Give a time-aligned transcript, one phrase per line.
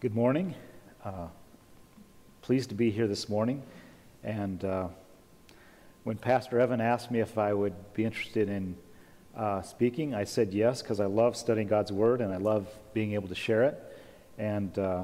[0.00, 0.54] Good morning.
[1.04, 1.26] Uh,
[2.42, 3.64] pleased to be here this morning.
[4.22, 4.86] And uh,
[6.04, 8.76] when Pastor Evan asked me if I would be interested in
[9.36, 13.14] uh, speaking, I said yes because I love studying God's Word and I love being
[13.14, 13.98] able to share it.
[14.38, 15.02] And uh,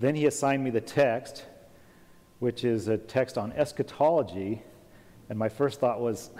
[0.00, 1.44] then he assigned me the text,
[2.40, 4.62] which is a text on eschatology.
[5.28, 6.32] And my first thought was,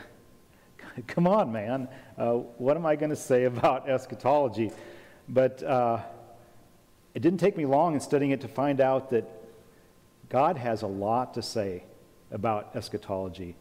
[1.06, 1.86] come on, man,
[2.18, 4.72] uh, what am I going to say about eschatology?
[5.28, 6.00] But uh,
[7.14, 9.30] it didn't take me long in studying it to find out that
[10.28, 11.84] God has a lot to say
[12.32, 13.54] about eschatology,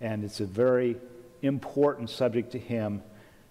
[0.00, 0.96] and it's a very
[1.42, 3.02] important subject to Him.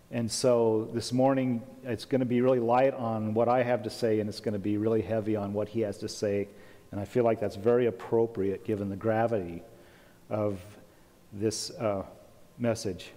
[0.10, 3.90] And so this morning, it's going to be really light on what I have to
[3.90, 6.48] say, and it's going to be really heavy on what He has to say.
[6.92, 9.64] And I feel like that's very appropriate given the gravity
[10.30, 10.60] of
[11.34, 12.04] this uh,
[12.58, 13.12] message.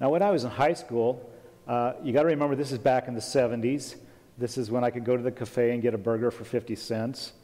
[0.00, 1.30] Now, when I was in high school,
[1.68, 3.96] uh, you got to remember this is back in the 70s.
[4.40, 6.74] This is when I could go to the cafe and get a burger for 50
[6.74, 7.34] cents.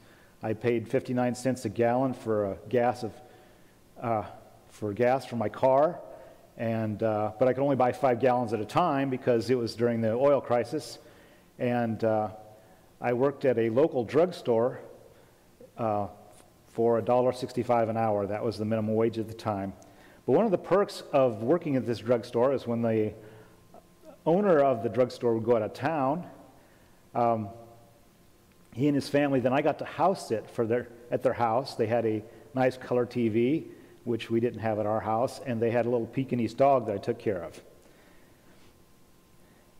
[0.43, 3.13] I paid 59 cents a gallon for a gas of,
[4.01, 4.23] uh,
[4.71, 6.01] for gas for my car,
[6.57, 9.75] and uh, but I could only buy five gallons at a time because it was
[9.75, 10.99] during the oil crisis.
[11.59, 12.30] And uh,
[12.99, 14.81] I worked at a local drugstore
[15.77, 16.07] uh,
[16.69, 18.27] for $1.65 an hour.
[18.27, 19.75] That was the minimum wage at the time.
[20.25, 23.13] But one of the perks of working at this drugstore is when the
[24.25, 26.27] owner of the drugstore would go out of town
[27.17, 27.49] um,
[28.75, 31.75] he and his family, then I got to house sit for their, at their house.
[31.75, 32.23] They had a
[32.55, 33.65] nice color TV,
[34.05, 36.95] which we didn't have at our house, and they had a little Pekingese dog that
[36.95, 37.59] I took care of.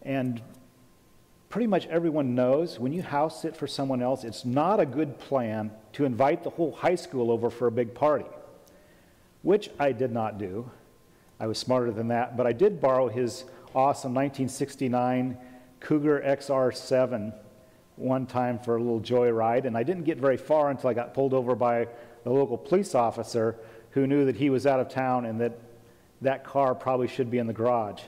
[0.01, 0.41] And
[1.51, 5.19] pretty much everyone knows when you house sit for someone else, it's not a good
[5.19, 8.25] plan to invite the whole high school over for a big party,
[9.42, 10.70] which I did not do.
[11.39, 15.37] I was smarter than that, but I did borrow his awesome 1969
[15.80, 17.32] Cougar XR7
[17.96, 21.14] one time for a little joyride, and I didn't get very far until I got
[21.14, 21.88] pulled over by
[22.24, 23.56] the local police officer
[23.91, 25.58] who knew that he was out of town and that
[26.23, 28.02] that car probably should be in the garage.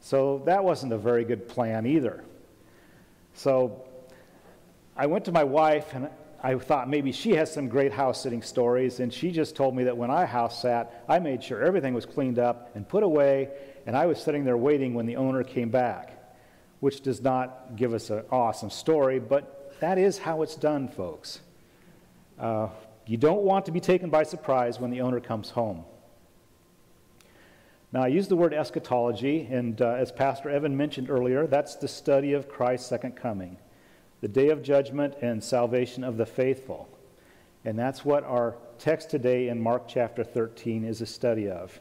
[0.00, 2.24] So that wasn't a very good plan either.
[3.34, 3.84] So
[4.96, 6.08] I went to my wife and
[6.42, 9.84] I thought maybe she has some great house sitting stories, and she just told me
[9.84, 13.48] that when I house sat, I made sure everything was cleaned up and put away,
[13.86, 16.21] and I was sitting there waiting when the owner came back
[16.82, 21.38] which does not give us an awesome story, but that is how it's done, folks.
[22.36, 22.66] Uh,
[23.06, 25.84] you don't want to be taken by surprise when the owner comes home.
[27.92, 31.86] Now, I use the word eschatology, and uh, as Pastor Evan mentioned earlier, that's the
[31.86, 33.58] study of Christ's second coming,
[34.20, 36.88] the day of judgment and salvation of the faithful.
[37.64, 41.80] And that's what our text today in Mark chapter 13 is a study of.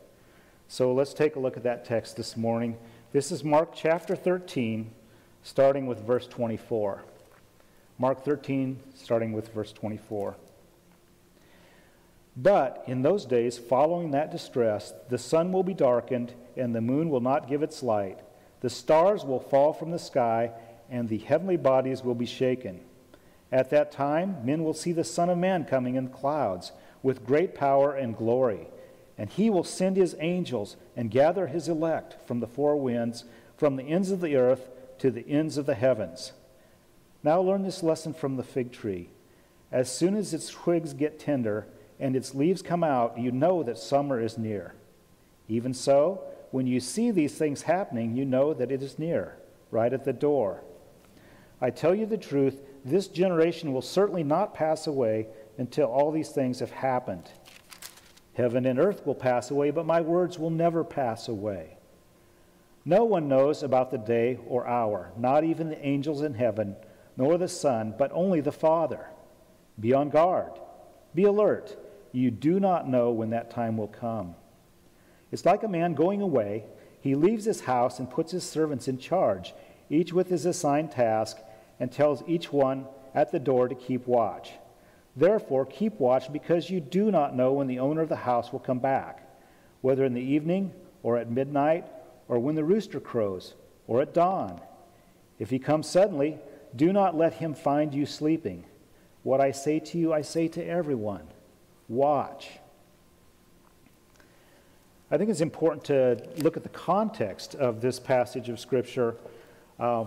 [0.67, 2.77] So let's take a look at that text this morning.
[3.13, 4.89] This is Mark chapter 13,
[5.43, 7.03] starting with verse 24.
[7.99, 10.37] Mark 13, starting with verse 24.
[12.37, 17.09] But in those days, following that distress, the sun will be darkened, and the moon
[17.09, 18.17] will not give its light.
[18.61, 20.51] The stars will fall from the sky,
[20.89, 22.79] and the heavenly bodies will be shaken.
[23.51, 26.71] At that time, men will see the Son of Man coming in clouds
[27.03, 28.67] with great power and glory.
[29.21, 33.23] And he will send his angels and gather his elect from the four winds,
[33.55, 34.67] from the ends of the earth
[34.97, 36.33] to the ends of the heavens.
[37.21, 39.11] Now learn this lesson from the fig tree.
[39.71, 41.67] As soon as its twigs get tender
[41.99, 44.73] and its leaves come out, you know that summer is near.
[45.47, 49.37] Even so, when you see these things happening, you know that it is near,
[49.69, 50.63] right at the door.
[51.61, 55.27] I tell you the truth, this generation will certainly not pass away
[55.59, 57.29] until all these things have happened.
[58.41, 61.77] Heaven and earth will pass away, but my words will never pass away.
[62.83, 66.75] No one knows about the day or hour, not even the angels in heaven,
[67.15, 69.05] nor the Son, but only the Father.
[69.79, 70.53] Be on guard.
[71.13, 71.77] Be alert.
[72.13, 74.33] You do not know when that time will come.
[75.31, 76.65] It's like a man going away.
[76.99, 79.53] He leaves his house and puts his servants in charge,
[79.87, 81.37] each with his assigned task,
[81.79, 84.53] and tells each one at the door to keep watch.
[85.15, 88.59] Therefore, keep watch because you do not know when the owner of the house will
[88.59, 89.27] come back,
[89.81, 90.71] whether in the evening
[91.03, 91.85] or at midnight
[92.27, 93.55] or when the rooster crows
[93.87, 94.61] or at dawn.
[95.37, 96.37] If he comes suddenly,
[96.75, 98.63] do not let him find you sleeping.
[99.23, 101.27] What I say to you, I say to everyone
[101.89, 102.49] watch.
[105.11, 109.17] I think it's important to look at the context of this passage of Scripture.
[109.77, 110.05] Uh,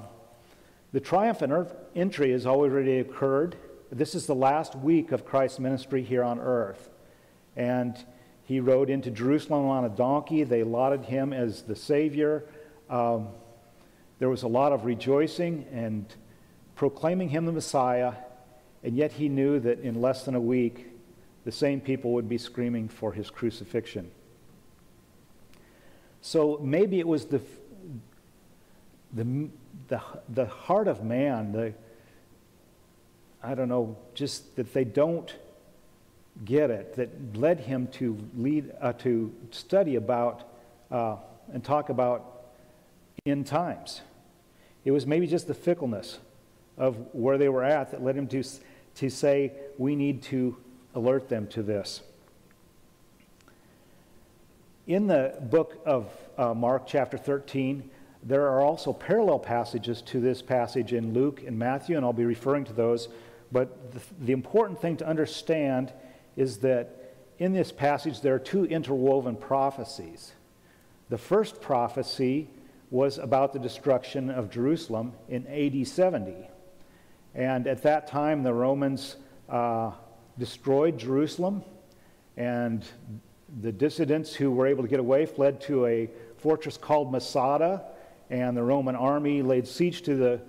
[0.94, 3.56] the triumphant entry has already occurred
[3.94, 6.90] this is the last week of Christ's ministry here on earth.
[7.56, 7.96] And
[8.42, 10.42] he rode into Jerusalem on a donkey.
[10.42, 12.44] They lauded him as the Savior.
[12.90, 13.28] Um,
[14.18, 16.12] there was a lot of rejoicing, and
[16.74, 18.14] proclaiming him the Messiah,
[18.82, 20.88] and yet he knew that in less than a week,
[21.44, 24.10] the same people would be screaming for his crucifixion.
[26.20, 27.40] So maybe it was the,
[29.12, 29.48] the,
[29.88, 31.74] the, the heart of man, the,
[33.44, 35.34] I don't know, just that they don't
[36.44, 40.48] get it, that led him to lead, uh, to study about
[40.90, 41.16] uh,
[41.52, 42.42] and talk about
[43.26, 44.00] end times.
[44.84, 46.18] It was maybe just the fickleness
[46.78, 48.42] of where they were at that led him to,
[48.96, 50.56] to say, we need to
[50.94, 52.00] alert them to this.
[54.86, 57.90] In the book of uh, Mark, chapter 13,
[58.22, 62.24] there are also parallel passages to this passage in Luke and Matthew, and I'll be
[62.24, 63.08] referring to those.
[63.54, 65.92] But the, the important thing to understand
[66.34, 70.32] is that in this passage there are two interwoven prophecies.
[71.08, 72.50] The first prophecy
[72.90, 76.34] was about the destruction of Jerusalem in AD 70.
[77.32, 79.14] And at that time, the Romans
[79.48, 79.92] uh,
[80.36, 81.62] destroyed Jerusalem,
[82.36, 82.84] and
[83.60, 87.84] the dissidents who were able to get away fled to a fortress called Masada,
[88.30, 90.40] and the Roman army laid siege to the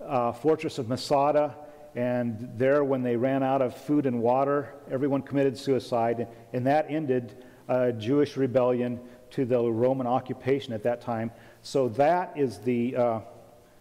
[0.00, 1.56] uh, fortress of Masada.
[1.94, 6.86] And there, when they ran out of food and water, everyone committed suicide, and that
[6.88, 9.00] ended a Jewish rebellion
[9.30, 11.30] to the Roman occupation at that time.
[11.62, 13.20] So that is the uh,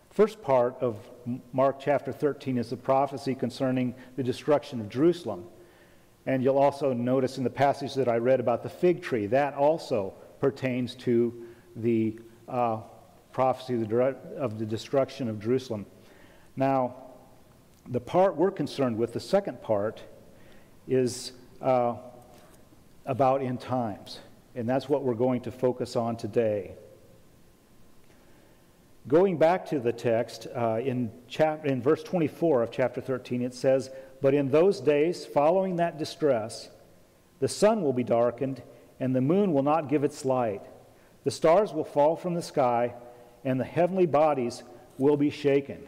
[0.09, 0.97] first part of
[1.53, 5.45] Mark chapter 13 is the prophecy concerning the destruction of Jerusalem.
[6.25, 9.53] And you'll also notice in the passage that I read about the fig tree, that
[9.55, 12.81] also pertains to the uh,
[13.31, 13.75] prophecy
[14.37, 15.85] of the destruction of Jerusalem.
[16.55, 16.95] Now,
[17.87, 20.01] the part we're concerned with, the second part,
[20.87, 21.31] is
[21.61, 21.95] uh,
[23.05, 24.19] about end times.
[24.55, 26.73] And that's what we're going to focus on today.
[29.07, 33.55] Going back to the text, uh, in, chap- in verse 24 of chapter 13, it
[33.55, 33.89] says,
[34.21, 36.69] But in those days following that distress,
[37.39, 38.61] the sun will be darkened,
[38.99, 40.61] and the moon will not give its light.
[41.23, 42.93] The stars will fall from the sky,
[43.43, 44.61] and the heavenly bodies
[44.99, 45.87] will be shaken.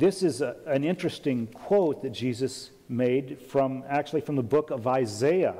[0.00, 4.86] This is a, an interesting quote that Jesus made from actually from the book of
[4.86, 5.54] Isaiah.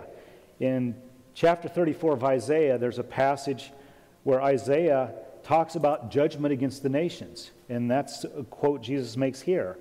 [0.61, 0.97] In
[1.35, 3.71] chapter 34 of Isaiah, there's a passage
[4.23, 7.51] where Isaiah talks about judgment against the nations.
[7.69, 9.77] And that's a quote Jesus makes here.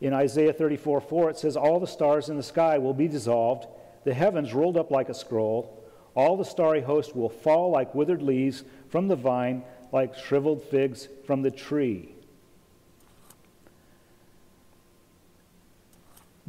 [0.00, 3.66] In Isaiah 34 4, it says, All the stars in the sky will be dissolved,
[4.04, 5.78] the heavens rolled up like a scroll.
[6.14, 9.62] All the starry host will fall like withered leaves from the vine,
[9.92, 12.14] like shriveled figs from the tree.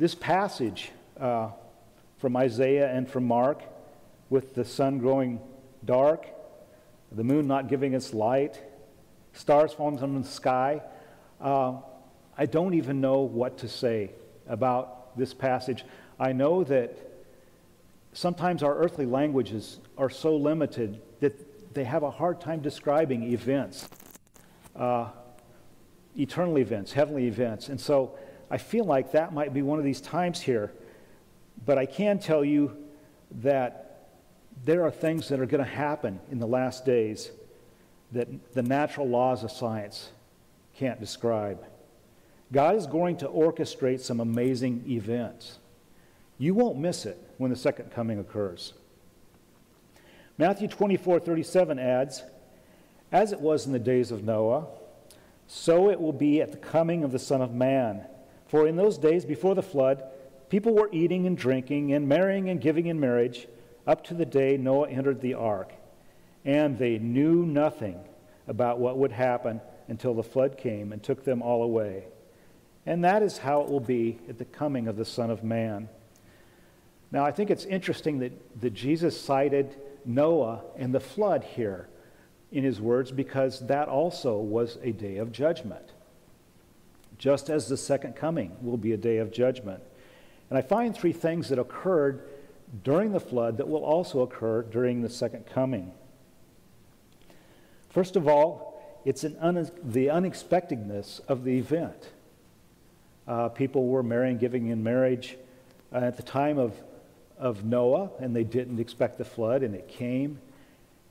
[0.02, 0.90] This passage
[1.20, 1.50] uh,
[2.18, 3.62] from Isaiah and from Mark,
[4.32, 5.40] with the sun growing
[5.86, 6.26] dark
[7.12, 8.60] the moon not giving its light,
[9.34, 10.82] stars falling from the sky.
[11.40, 11.76] Uh,
[12.36, 14.10] I don't even know what to say
[14.48, 15.86] about this passage.
[16.20, 16.98] I know that
[18.12, 23.88] sometimes our earthly languages are so limited that they have a hard time describing events,
[24.76, 25.10] uh,
[26.18, 27.70] eternal events, heavenly events.
[27.70, 28.18] And so
[28.52, 30.74] I feel like that might be one of these times here.
[31.66, 32.76] But I can tell you
[33.40, 34.10] that
[34.66, 37.32] there are things that are going to happen in the last days
[38.12, 40.10] that the natural laws of science
[40.76, 41.64] can't describe.
[42.52, 45.60] God is going to orchestrate some amazing events.
[46.38, 48.74] You won't miss it when the second coming occurs.
[50.38, 52.24] Matthew 24 37 adds,
[53.14, 54.66] As it was in the days of Noah,
[55.48, 58.06] so it will be at the coming of the Son of Man.
[58.52, 60.04] For in those days before the flood,
[60.50, 63.48] people were eating and drinking and marrying and giving in marriage
[63.88, 65.72] up to the day Noah entered the ark.
[66.44, 67.98] And they knew nothing
[68.50, 72.04] about what would happen until the flood came and took them all away.
[72.86, 75.88] And that is how it will be at the coming of the Son of Man.
[77.10, 81.88] Now, I think it's interesting that, that Jesus cited Noah and the flood here
[82.52, 85.91] in his words because that also was a day of judgment.
[87.22, 89.84] Just as the second coming will be a day of judgment.
[90.50, 92.28] And I find three things that occurred
[92.84, 95.92] during the flood that will also occur during the second coming.
[97.92, 102.10] First of all, it's un- the unexpectedness of the event.
[103.28, 105.38] Uh, people were marrying, giving in marriage
[105.94, 106.74] uh, at the time of,
[107.38, 110.40] of Noah, and they didn't expect the flood, and it came.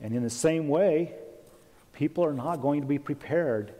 [0.01, 1.13] And in the same way,
[1.93, 3.73] people are not going to be prepared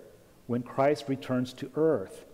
[0.51, 2.25] when Christ returns to earth.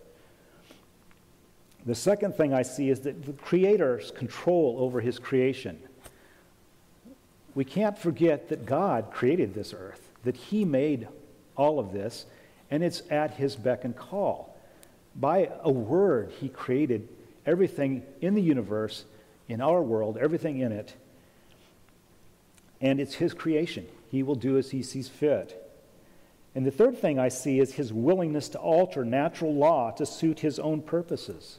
[1.86, 5.78] The second thing I see is that the Creator's control over His creation.
[7.54, 11.06] We can't forget that God created this earth, that He made
[11.56, 12.26] all of this,
[12.70, 14.56] and it's at his beck and call.
[15.16, 17.08] By a word, he created
[17.46, 19.04] everything in the universe,
[19.48, 20.94] in our world, everything in it.
[22.80, 23.86] And it's his creation.
[24.10, 25.67] He will do as he sees fit.
[26.54, 30.40] And the third thing I see is his willingness to alter natural law to suit
[30.40, 31.58] his own purposes.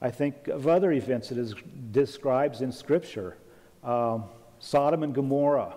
[0.00, 3.36] I think of other events that it describes in Scripture
[3.84, 4.24] um,
[4.58, 5.74] Sodom and Gomorrah.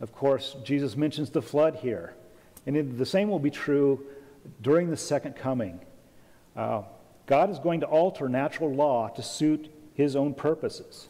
[0.00, 2.14] Of course, Jesus mentions the flood here.
[2.66, 4.04] And it, the same will be true
[4.62, 5.80] during the second coming.
[6.54, 6.82] Uh,
[7.26, 11.08] God is going to alter natural law to suit his own purposes.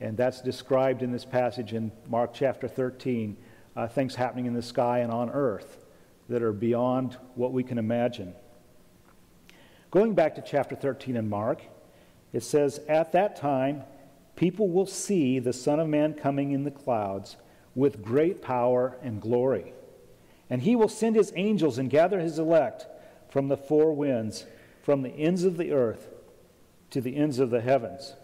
[0.00, 3.36] And that's described in this passage in Mark chapter 13
[3.76, 5.78] uh, things happening in the sky and on earth
[6.28, 8.34] that are beyond what we can imagine.
[9.90, 11.62] Going back to chapter 13 in Mark,
[12.32, 13.82] it says, At that time,
[14.36, 17.36] people will see the Son of Man coming in the clouds
[17.74, 19.72] with great power and glory.
[20.48, 22.86] And he will send his angels and gather his elect
[23.30, 24.44] from the four winds,
[24.82, 26.08] from the ends of the earth
[26.90, 28.14] to the ends of the heavens.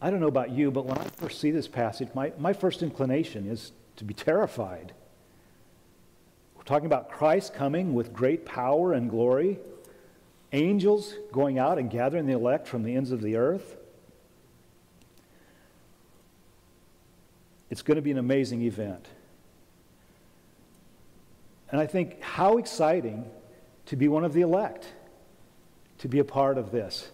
[0.00, 2.82] I don't know about you, but when I first see this passage, my, my first
[2.82, 4.92] inclination is to be terrified.
[6.56, 9.58] We're talking about Christ coming with great power and glory,
[10.52, 13.76] angels going out and gathering the elect from the ends of the earth.
[17.70, 19.06] It's going to be an amazing event.
[21.70, 23.28] And I think how exciting
[23.86, 24.86] to be one of the elect,
[25.98, 27.10] to be a part of this.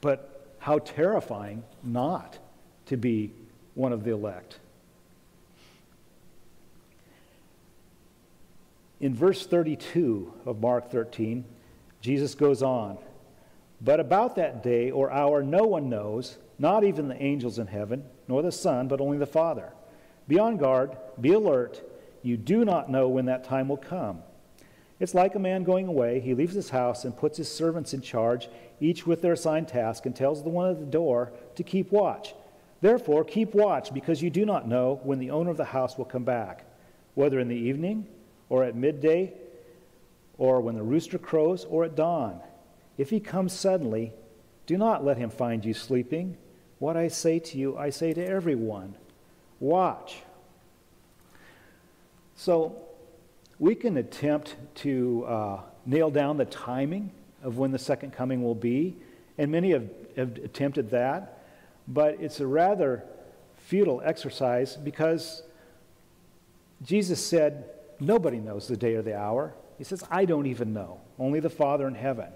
[0.00, 0.35] But
[0.66, 2.40] how terrifying not
[2.86, 3.30] to be
[3.74, 4.58] one of the elect.
[8.98, 11.44] In verse 32 of Mark 13,
[12.00, 12.98] Jesus goes on,
[13.80, 18.02] But about that day or hour no one knows, not even the angels in heaven,
[18.26, 19.72] nor the Son, but only the Father.
[20.26, 21.80] Be on guard, be alert.
[22.24, 24.20] You do not know when that time will come.
[24.98, 26.20] It's like a man going away.
[26.20, 28.48] He leaves his house and puts his servants in charge,
[28.80, 32.34] each with their assigned task, and tells the one at the door to keep watch.
[32.80, 36.04] Therefore, keep watch, because you do not know when the owner of the house will
[36.04, 36.64] come back,
[37.14, 38.06] whether in the evening,
[38.48, 39.32] or at midday,
[40.38, 42.40] or when the rooster crows, or at dawn.
[42.98, 44.12] If he comes suddenly,
[44.66, 46.36] do not let him find you sleeping.
[46.78, 48.94] What I say to you, I say to everyone
[49.58, 50.18] watch.
[52.34, 52.76] So,
[53.58, 57.10] we can attempt to uh, nail down the timing
[57.46, 58.96] of when the second coming will be,
[59.38, 61.44] and many have, have attempted that,
[61.86, 63.04] but it's a rather
[63.56, 65.44] futile exercise because
[66.82, 69.54] Jesus said, Nobody knows the day or the hour.
[69.78, 72.28] He says, I don't even know, only the Father in heaven.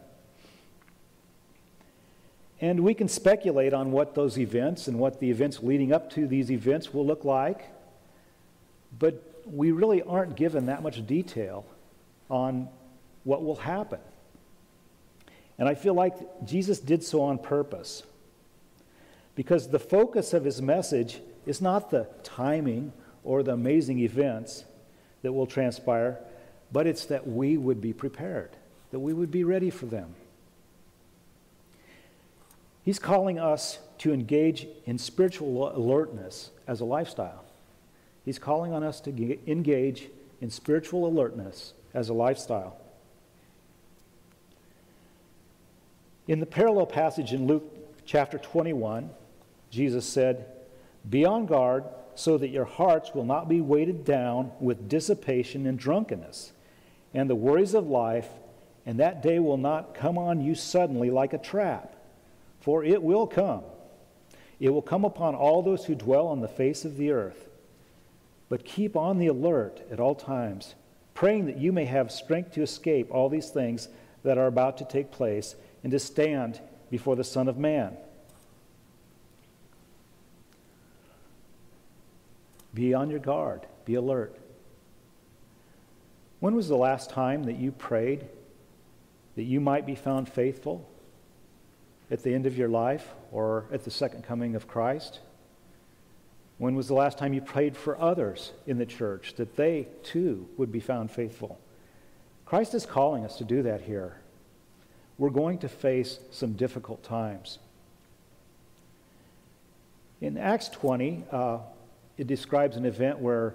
[2.62, 6.26] And we can speculate on what those events and what the events leading up to
[6.26, 7.64] these events will look like,
[8.99, 11.67] but we really aren't given that much detail
[12.31, 12.69] on
[13.25, 14.00] what will happen.
[15.61, 18.02] And I feel like Jesus did so on purpose.
[19.37, 24.64] Because the focus of his message is not the timing or the amazing events
[25.23, 26.19] that will transpire,
[26.73, 28.50] but it's that we would be prepared,
[28.90, 30.14] that we would be ready for them.
[32.83, 37.45] He's calling us to engage in spiritual alertness as a lifestyle.
[38.25, 40.09] He's calling on us to engage
[40.40, 42.79] in spiritual alertness as a lifestyle.
[46.30, 47.64] In the parallel passage in Luke
[48.06, 49.10] chapter 21,
[49.68, 50.46] Jesus said,
[51.08, 51.82] Be on guard
[52.14, 56.52] so that your hearts will not be weighted down with dissipation and drunkenness
[57.12, 58.28] and the worries of life,
[58.87, 61.96] and that day will not come on you suddenly like a trap,
[62.60, 63.62] for it will come.
[64.60, 67.49] It will come upon all those who dwell on the face of the earth.
[68.49, 70.76] But keep on the alert at all times,
[71.12, 73.88] praying that you may have strength to escape all these things
[74.22, 76.60] that are about to take place and to stand
[76.90, 77.96] before the Son of Man.
[82.75, 84.37] Be on your guard, be alert.
[86.40, 88.26] When was the last time that you prayed
[89.37, 90.88] that you might be found faithful
[92.10, 95.20] at the end of your life or at the second coming of Christ?
[96.58, 100.46] When was the last time you prayed for others in the church that they too
[100.56, 101.58] would be found faithful?
[102.44, 104.19] Christ is calling us to do that here.
[105.20, 107.58] We're going to face some difficult times.
[110.22, 111.58] In Acts 20, uh,
[112.16, 113.54] it describes an event where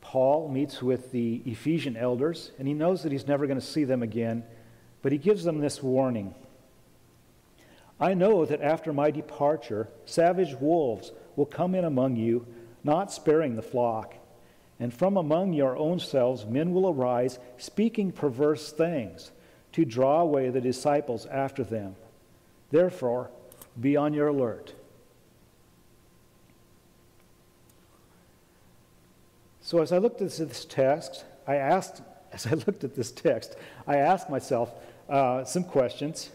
[0.00, 3.84] Paul meets with the Ephesian elders, and he knows that he's never going to see
[3.84, 4.44] them again,
[5.02, 6.34] but he gives them this warning
[8.00, 12.46] I know that after my departure, savage wolves will come in among you,
[12.82, 14.14] not sparing the flock.
[14.80, 19.32] And from among your own selves men will arise, speaking perverse things,
[19.74, 21.96] to draw away the disciples after them.
[22.70, 23.30] Therefore,
[23.80, 24.72] be on your alert.
[29.60, 32.02] So as I looked at this text, I asked,
[32.32, 34.72] as I looked at this text, I asked myself
[35.08, 36.30] uh, some questions,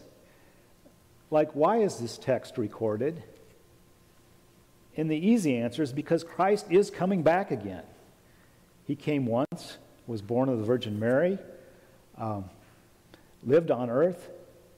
[1.30, 3.22] like why is this text recorded?
[4.98, 7.84] And the easy answer is because Christ is coming back again.
[8.86, 11.38] He came once, was born of the Virgin Mary,
[12.18, 12.50] um,
[13.44, 14.30] lived on earth,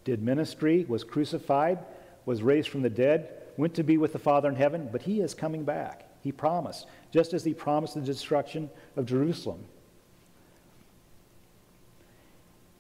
[0.05, 1.79] did ministry, was crucified,
[2.27, 5.21] was raised from the dead, went to be with the Father in heaven, but he
[5.21, 6.09] is coming back.
[6.23, 9.65] He promised, just as he promised the destruction of Jerusalem.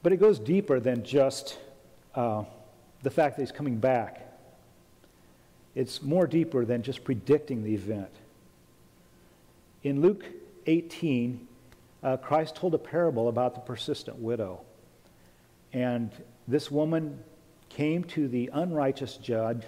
[0.02, 1.58] But it goes deeper than just
[2.14, 2.44] uh,
[3.02, 4.20] the fact that he's coming back.
[5.74, 8.10] It's more deeper than just predicting the event.
[9.82, 10.24] In Luke
[10.66, 11.46] 18,
[12.02, 14.60] uh, Christ told a parable about the persistent widow.
[15.72, 16.10] And
[16.46, 17.18] this woman
[17.68, 19.62] came to the unrighteous judge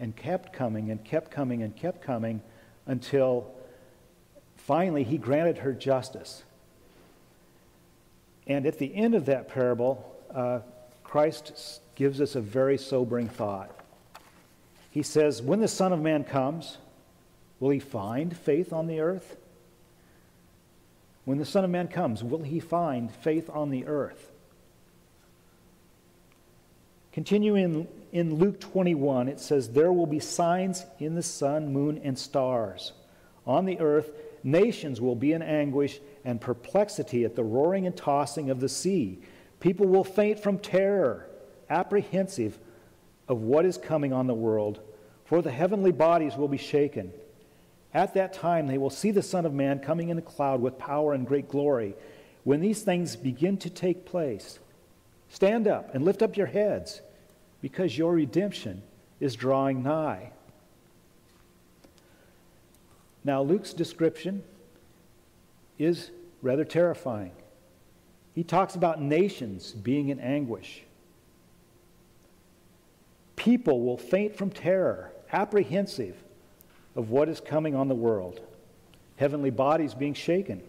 [0.00, 2.40] and kept coming and kept coming and kept coming
[2.86, 3.54] until
[4.56, 6.42] finally he granted her justice.
[8.46, 10.04] And at the end of that parable,
[10.34, 10.60] uh,
[11.04, 13.70] Christ gives us a very sobering thought.
[14.90, 16.78] He says, When the Son of Man comes,
[17.60, 19.36] will he find faith on the earth?
[21.24, 24.31] When the Son of Man comes, will he find faith on the earth?
[27.12, 32.18] Continuing in Luke 21, it says, There will be signs in the sun, moon, and
[32.18, 32.92] stars.
[33.46, 38.48] On the earth, nations will be in anguish and perplexity at the roaring and tossing
[38.48, 39.20] of the sea.
[39.60, 41.28] People will faint from terror,
[41.68, 42.58] apprehensive
[43.28, 44.80] of what is coming on the world,
[45.24, 47.12] for the heavenly bodies will be shaken.
[47.92, 50.78] At that time, they will see the Son of Man coming in a cloud with
[50.78, 51.94] power and great glory.
[52.44, 54.58] When these things begin to take place,
[55.32, 57.00] stand up and lift up your heads,
[57.62, 58.82] because your redemption
[59.18, 60.30] is drawing nigh.
[63.24, 64.42] Now, Luke's description
[65.78, 66.10] is
[66.42, 67.32] rather terrifying.
[68.34, 70.82] He talks about nations being in anguish.
[73.36, 76.16] People will faint from terror, apprehensive
[76.94, 78.40] of what is coming on the world,
[79.16, 80.62] heavenly bodies being shaken.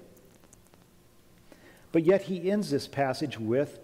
[1.91, 3.79] But yet he ends this passage with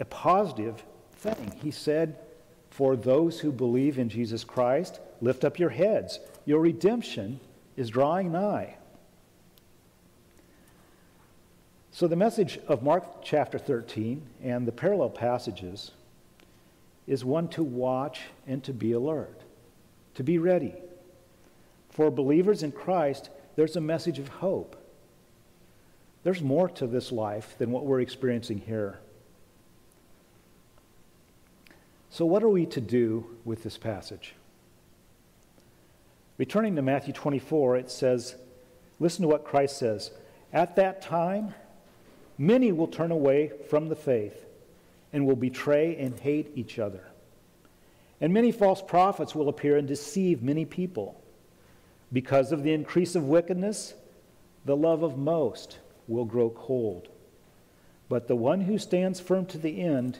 [0.00, 0.82] a positive
[1.12, 1.52] thing.
[1.62, 2.16] He said,
[2.70, 6.18] For those who believe in Jesus Christ, lift up your heads.
[6.46, 7.38] Your redemption
[7.76, 8.76] is drawing nigh.
[11.92, 15.90] So, the message of Mark chapter 13 and the parallel passages
[17.06, 19.42] is one to watch and to be alert,
[20.14, 20.74] to be ready.
[21.90, 24.76] For believers in Christ, there's a message of hope.
[26.22, 29.00] There's more to this life than what we're experiencing here.
[32.10, 34.34] So, what are we to do with this passage?
[36.38, 38.34] Returning to Matthew 24, it says,
[38.98, 40.10] listen to what Christ says.
[40.52, 41.54] At that time,
[42.36, 44.46] many will turn away from the faith
[45.12, 47.04] and will betray and hate each other.
[48.20, 51.20] And many false prophets will appear and deceive many people.
[52.12, 53.94] Because of the increase of wickedness,
[54.64, 57.08] the love of most will grow cold.
[58.08, 60.18] But the one who stands firm to the end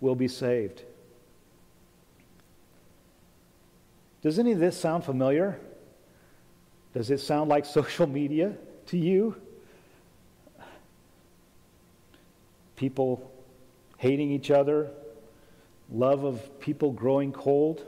[0.00, 0.82] will be saved.
[4.22, 5.60] Does any of this sound familiar?
[6.94, 8.54] Does it sound like social media
[8.86, 9.36] to you?
[12.76, 13.30] People
[13.98, 14.90] hating each other,
[15.90, 17.84] love of people growing cold.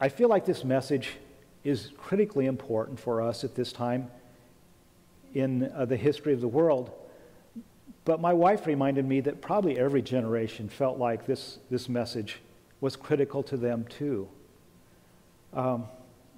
[0.00, 1.10] I feel like this message
[1.64, 4.10] is critically important for us at this time
[5.34, 6.90] in uh, the history of the world.
[8.04, 12.40] But my wife reminded me that probably every generation felt like this, this message
[12.80, 14.28] was critical to them too.
[15.52, 15.84] Um,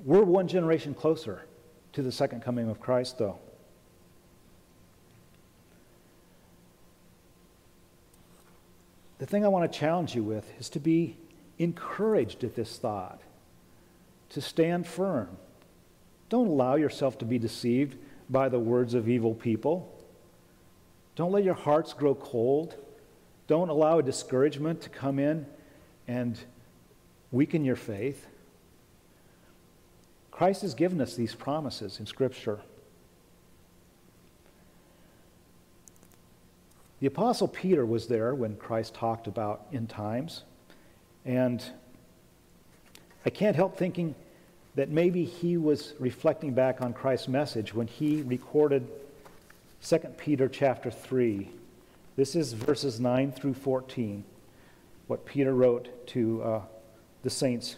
[0.05, 1.45] we're one generation closer
[1.93, 3.39] to the second coming of Christ, though.
[9.19, 11.17] The thing I want to challenge you with is to be
[11.59, 13.21] encouraged at this thought,
[14.31, 15.29] to stand firm.
[16.29, 17.97] Don't allow yourself to be deceived
[18.29, 19.89] by the words of evil people.
[21.15, 22.75] Don't let your hearts grow cold.
[23.47, 25.47] Don't allow a discouragement to come in
[26.09, 26.38] and
[27.31, 28.27] weaken your faith.
[30.31, 32.61] Christ has given us these promises in Scripture.
[37.01, 40.45] The Apostle Peter was there when Christ talked about end times.
[41.25, 41.62] And
[43.27, 44.15] I can't help thinking
[44.75, 48.88] that maybe he was reflecting back on Christ's message when he recorded
[49.85, 51.49] 2 Peter chapter 3.
[52.17, 54.25] This is verses 9 through 14,
[55.12, 56.62] what Peter wrote to uh,
[57.22, 57.77] the saints.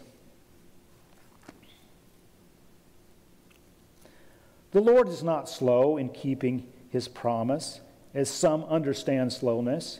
[4.70, 7.80] The Lord is not slow in keeping his promise,
[8.14, 9.98] as some understand slowness.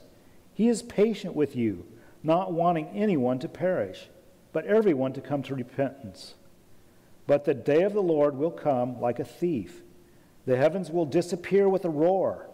[0.52, 1.84] He is patient with you,
[2.22, 4.06] not wanting anyone to perish,
[4.52, 6.34] but everyone to come to repentance.
[7.26, 9.82] But the day of the Lord will come like a thief.
[10.46, 12.48] The heavens will disappear with a roar,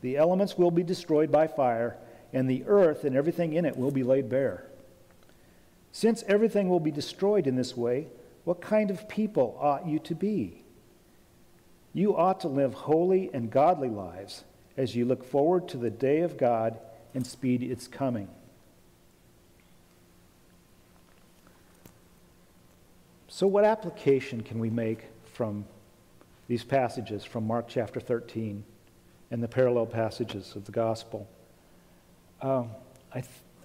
[0.00, 1.98] the elements will be destroyed by fire,
[2.34, 4.66] and the earth and everything in it will be laid bare.
[5.92, 8.08] Since everything will be destroyed in this way,
[8.42, 10.64] what kind of people ought you to be?
[11.94, 14.42] You ought to live holy and godly lives
[14.76, 16.76] as you look forward to the day of God
[17.14, 18.28] and speed its coming.
[23.28, 25.64] So, what application can we make from
[26.48, 28.64] these passages from Mark chapter 13
[29.30, 31.28] and the parallel passages of the gospel?
[32.44, 32.72] Um,
[33.14, 33.22] I,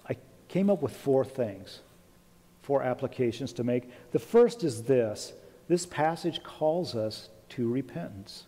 [0.08, 0.16] I
[0.48, 1.80] came up with four things,
[2.62, 3.90] four applications to make.
[4.12, 5.34] The first is this
[5.68, 8.46] this passage calls us to repentance.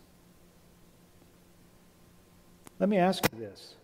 [2.79, 3.75] Let me ask you this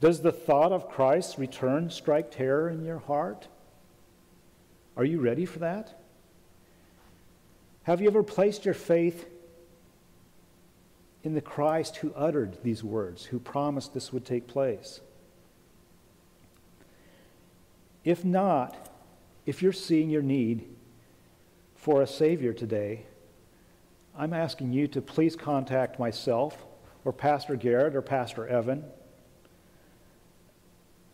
[0.00, 3.48] Does the thought of Christ's return strike terror in your heart?
[4.96, 6.00] Are you ready for that?
[7.82, 9.26] Have you ever placed your faith
[11.24, 15.00] in the Christ who uttered these words, who promised this would take place?
[18.04, 18.90] If not,
[19.46, 20.68] if you're seeing your need
[21.74, 23.06] for a Savior today,
[24.16, 26.64] I'm asking you to please contact myself
[27.04, 28.84] or Pastor Garrett or Pastor Evan.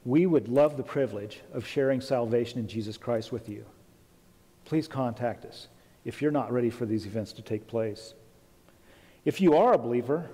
[0.04, 3.64] We would love the privilege of sharing salvation in Jesus Christ with you.
[4.64, 5.68] Please contact us
[6.04, 8.14] if you're not ready for these events to take place.
[9.24, 10.30] If you are a believer,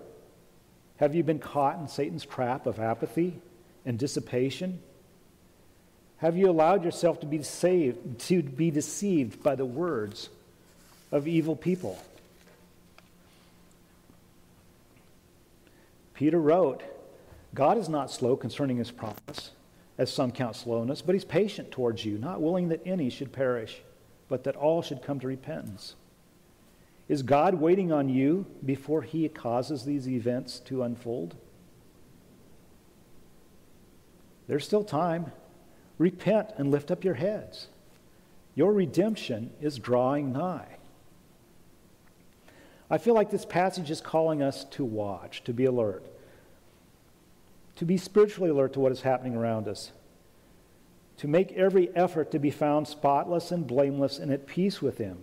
[0.97, 3.41] have you been caught in Satan's trap of apathy
[3.85, 4.81] and dissipation?
[6.19, 10.31] Have you allowed yourself to be saved to be deceived by the words
[11.13, 11.99] of evil people?
[16.15, 16.83] Peter wrote,
[17.55, 19.51] God is not slow concerning his promise,
[19.99, 23.83] as some count slowness, but he's patient towards you, not willing that any should perish
[24.29, 25.95] but that all should come to repentance.
[27.09, 31.37] Is God waiting on you before he causes these events to unfold?
[34.49, 35.33] There's still time.
[35.99, 37.69] Repent and lift up your heads.
[38.55, 40.77] Your redemption is drawing nigh.
[42.91, 46.05] I feel like this passage is calling us to watch, to be alert,
[47.77, 49.93] to be spiritually alert to what is happening around us
[51.19, 55.19] to make every effort to be found spotless and blameless and at peace with Him.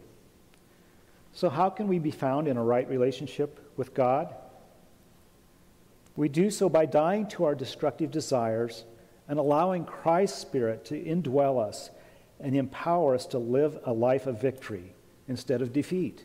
[1.34, 4.34] So, how can we be found in a right relationship with God?
[6.16, 8.86] We do so by dying to our destructive desires
[9.28, 11.90] and allowing Christ's Spirit to indwell us
[12.40, 14.94] and empower us to live a life of victory
[15.28, 16.24] instead of defeat.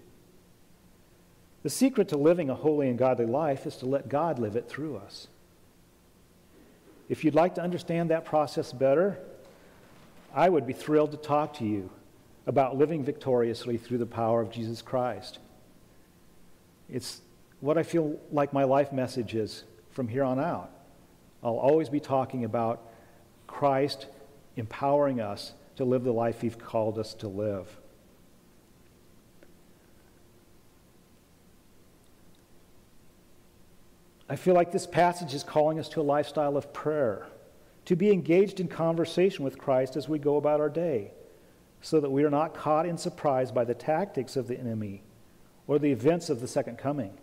[1.62, 4.68] The secret to living a holy and godly life is to let God live it
[4.68, 5.28] through us.
[7.08, 9.18] If you'd like to understand that process better,
[10.34, 11.90] I would be thrilled to talk to you
[12.46, 15.38] about living victoriously through the power of Jesus Christ.
[16.90, 17.20] It's
[17.60, 20.70] what I feel like my life message is from here on out.
[21.42, 22.87] I'll always be talking about
[23.48, 24.06] Christ
[24.56, 27.76] empowering us to live the life He's called us to live.
[34.28, 37.26] I feel like this passage is calling us to a lifestyle of prayer
[37.86, 41.12] to be engaged in conversation with Christ as we go about our day,
[41.80, 45.02] so that we are not caught in surprise by the tactics of the enemy
[45.66, 47.16] or the events of the second coming.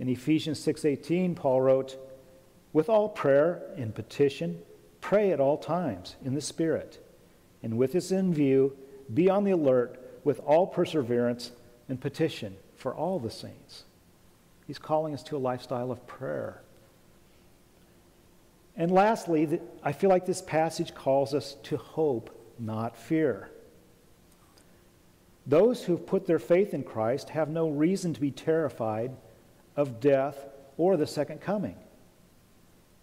[0.00, 1.96] In Ephesians 6:18, Paul wrote,
[2.72, 4.62] "With all prayer and petition,
[5.02, 7.04] pray at all times in the Spirit,
[7.62, 8.74] and with this in view,
[9.12, 11.50] be on the alert with all perseverance
[11.88, 13.84] and petition for all the saints."
[14.66, 16.62] He's calling us to a lifestyle of prayer.
[18.74, 23.50] And lastly, I feel like this passage calls us to hope, not fear.
[25.46, 29.14] Those who've put their faith in Christ have no reason to be terrified
[29.76, 30.46] of death
[30.78, 31.76] or the second coming.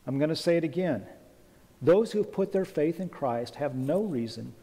[0.08, 1.06] I'm going to say it again.
[1.82, 4.54] Those who've put their faith in Christ have no reason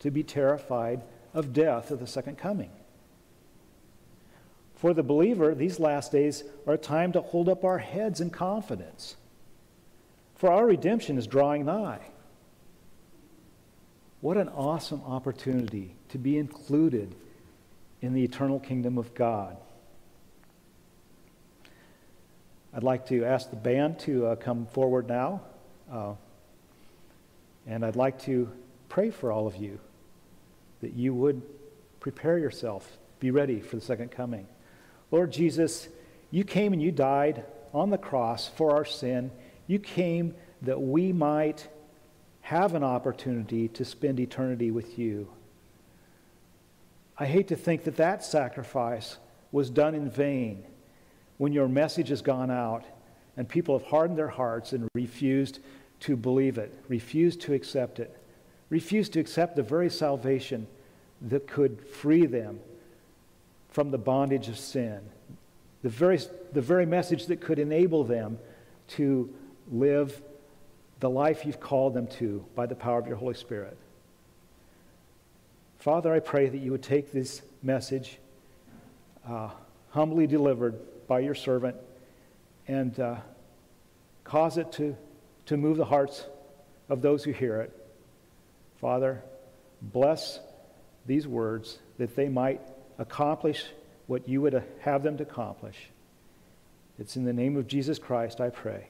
[0.00, 2.70] to be terrified of death or the second coming.
[4.74, 8.30] For the believer, these last days are a time to hold up our heads in
[8.30, 9.16] confidence
[10.44, 12.00] for our redemption is drawing nigh.
[14.20, 17.14] What an awesome opportunity to be included
[18.02, 19.56] in the eternal kingdom of God.
[22.74, 25.42] I'd like to ask the band to uh, come forward now.
[25.90, 26.14] Uh,
[27.66, 28.50] and I'd like to
[28.88, 29.78] pray for all of you
[30.80, 31.42] that you would
[32.00, 34.46] prepare yourself, be ready for the second coming.
[35.10, 35.88] Lord Jesus,
[36.30, 39.30] you came and you died on the cross for our sin.
[39.66, 41.68] You came that we might
[42.42, 45.28] have an opportunity to spend eternity with you.
[47.16, 49.16] I hate to think that that sacrifice
[49.52, 50.64] was done in vain
[51.38, 52.84] when your message has gone out
[53.36, 55.60] and people have hardened their hearts and refused
[56.04, 58.14] to believe it, refuse to accept it,
[58.68, 60.66] refuse to accept the very salvation
[61.22, 62.60] that could free them
[63.70, 65.00] from the bondage of sin,
[65.82, 66.20] the very,
[66.52, 68.38] the very message that could enable them
[68.86, 69.32] to
[69.72, 70.20] live
[71.00, 73.76] the life you've called them to by the power of your Holy Spirit.
[75.78, 78.18] Father, I pray that you would take this message,
[79.26, 79.48] uh,
[79.88, 81.76] humbly delivered by your servant,
[82.68, 83.16] and uh,
[84.24, 84.96] cause it to,
[85.46, 86.26] to move the hearts
[86.88, 87.72] of those who hear it.
[88.80, 89.22] Father,
[89.80, 90.40] bless
[91.06, 92.60] these words that they might
[92.98, 93.64] accomplish
[94.06, 95.88] what you would have them to accomplish.
[96.98, 98.88] It's in the name of Jesus Christ I pray.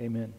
[0.00, 0.34] Amen.